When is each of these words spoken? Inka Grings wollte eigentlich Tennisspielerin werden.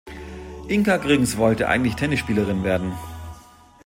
Inka 0.67 0.97
Grings 0.97 1.37
wollte 1.37 1.67
eigentlich 1.67 1.93
Tennisspielerin 1.95 2.63
werden. 2.63 2.93